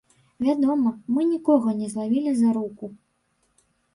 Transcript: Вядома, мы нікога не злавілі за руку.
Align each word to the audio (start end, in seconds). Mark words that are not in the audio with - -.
Вядома, 0.45 0.91
мы 1.17 1.25
нікога 1.33 1.75
не 1.83 1.87
злавілі 1.93 2.31
за 2.39 2.49
руку. 2.57 2.85